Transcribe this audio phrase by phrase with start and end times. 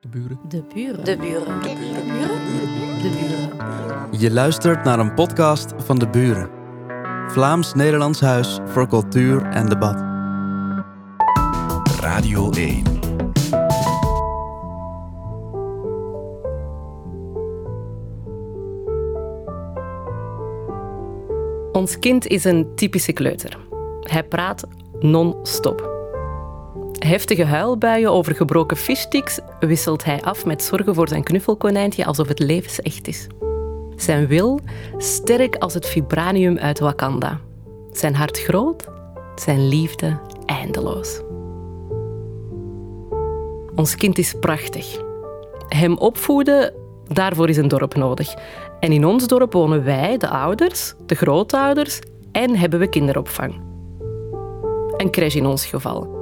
[0.00, 0.38] De buren.
[0.48, 1.04] De buren.
[1.04, 1.60] De buren.
[1.62, 3.02] De buren.
[3.02, 4.20] De buren.
[4.20, 6.50] Je luistert naar een podcast van De Buren.
[7.26, 10.00] Vlaams-Nederlands Huis voor Cultuur en Debat.
[12.00, 12.82] Radio 1.
[21.72, 23.58] Ons kind is een typische kleuter.
[24.00, 24.66] Hij praat
[25.00, 25.97] non-stop.
[26.98, 32.38] Heftige huilbuien over gebroken fishsticks wisselt hij af met zorgen voor zijn knuffelkonijntje alsof het
[32.38, 33.26] levensecht is.
[33.96, 34.60] Zijn wil
[34.96, 37.40] sterk als het vibranium uit Wakanda.
[37.90, 38.84] Zijn hart groot,
[39.34, 41.20] zijn liefde eindeloos.
[43.74, 45.00] Ons kind is prachtig.
[45.68, 46.74] Hem opvoeden,
[47.06, 48.34] daarvoor is een dorp nodig.
[48.80, 51.98] En in ons dorp wonen wij, de ouders, de grootouders
[52.32, 53.60] en hebben we kinderopvang.
[54.96, 56.17] Een crash in ons geval.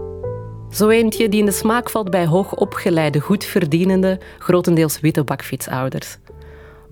[0.71, 6.19] Zo eentje die in de smaak valt bij hoogopgeleide, goedverdienende, grotendeels witte bakfietsouders.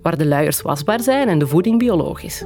[0.01, 2.43] Waar de luiers wasbaar zijn en de voeding biologisch.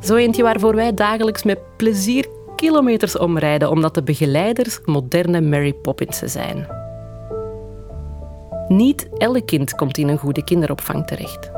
[0.00, 6.30] Zo eentje waarvoor wij dagelijks met plezier kilometers omrijden omdat de begeleiders moderne Mary Poppinsen
[6.30, 6.66] zijn.
[8.68, 11.50] Niet elk kind komt in een goede kinderopvang terecht.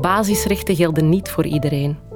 [0.00, 2.07] Basisrechten gelden niet voor iedereen.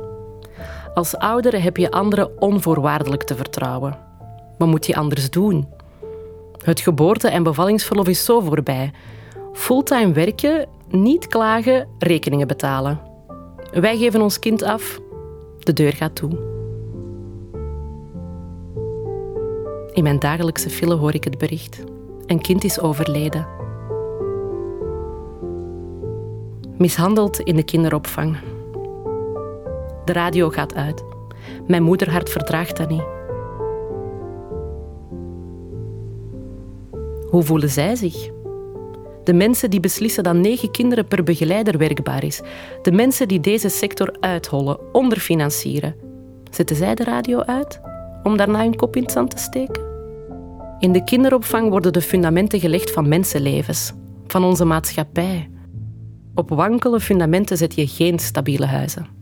[0.95, 3.99] Als ouder heb je anderen onvoorwaardelijk te vertrouwen.
[4.59, 5.69] Wat moet je anders doen?
[6.65, 8.93] Het geboorte- en bevallingsverlof is zo voorbij.
[9.53, 13.01] Fulltime werken, niet klagen, rekeningen betalen.
[13.73, 15.01] Wij geven ons kind af,
[15.59, 16.31] de deur gaat toe.
[19.93, 21.85] In mijn dagelijkse file hoor ik het bericht.
[22.27, 23.47] Een kind is overleden.
[26.77, 28.37] Mishandeld in de kinderopvang.
[30.05, 31.05] De radio gaat uit.
[31.67, 33.05] Mijn moederhart verdraagt dat niet.
[37.29, 38.31] Hoe voelen zij zich?
[39.25, 42.41] De mensen die beslissen dat negen kinderen per begeleider werkbaar is.
[42.83, 45.95] De mensen die deze sector uithollen, onderfinancieren.
[46.51, 47.81] Zetten zij de radio uit
[48.23, 49.83] om daarna hun kop in het zand te steken?
[50.79, 53.93] In de kinderopvang worden de fundamenten gelegd van mensenlevens,
[54.27, 55.51] van onze maatschappij.
[56.35, 59.22] Op wankele fundamenten zet je geen stabiele huizen.